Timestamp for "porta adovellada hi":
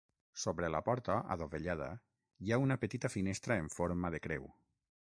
0.87-2.51